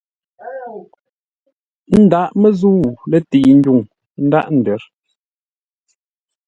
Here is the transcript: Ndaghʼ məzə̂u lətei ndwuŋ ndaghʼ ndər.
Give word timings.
Ndaghʼ 2.03 2.31
məzə̂u 2.41 2.81
lətei 3.09 3.49
ndwuŋ 3.59 3.79
ndaghʼ 4.25 4.49
ndər. 4.59 4.81